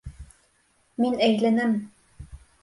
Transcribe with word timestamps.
Мин 1.05 1.19
әйләнәм! 1.27 1.77